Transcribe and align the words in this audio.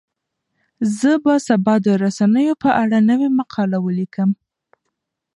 زه 0.97 1.11
به 1.23 1.33
سبا 1.47 1.73
د 1.85 1.87
رسنیو 2.03 2.55
په 2.63 2.69
اړه 2.81 2.97
نوې 3.09 3.29
مقاله 3.39 3.77
ولیکم. 3.81 4.29